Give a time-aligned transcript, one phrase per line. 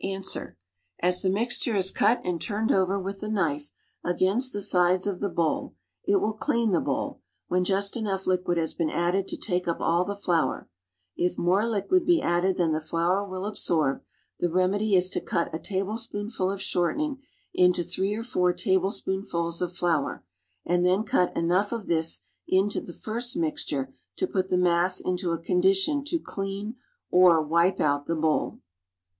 [0.00, 0.36] Ans.
[1.00, 3.72] As the mixture is cut and turned over with the knife
[4.04, 5.74] against the sides of the bowl,
[6.04, 9.80] it will "clean tlie bowl" when just enough lif(uid has been added to lake up
[9.80, 10.68] all the flour;
[11.16, 14.00] if more liquid be added than the flour will absorb,
[14.40, 17.20] tiie remedy is to cut a tablespoonful of shortening
[17.52, 20.24] into three or four tablespoonfuls of flour
[20.64, 25.32] and tlien cut enough of this into the first mixture to put the mass into
[25.32, 26.76] a condition to clean,
[27.10, 28.60] or "wipe out the bowl."